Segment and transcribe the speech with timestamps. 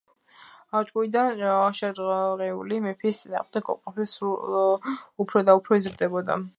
[0.87, 1.43] ჭკუიდან
[1.81, 4.93] შერყეული მეფის წინააღმდეგ უკმაყოფილება სულ
[5.27, 6.45] უფრო და უფრო იზრდებოდა.